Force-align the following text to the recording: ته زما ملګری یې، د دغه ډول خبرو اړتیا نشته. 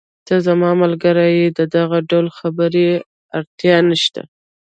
ته 0.27 0.35
زما 0.47 0.69
ملګری 0.81 1.29
یې، 1.39 1.47
د 1.57 1.59
دغه 1.75 1.97
ډول 2.09 2.27
خبرو 2.37 2.87
اړتیا 3.37 3.77
نشته. 3.89 4.21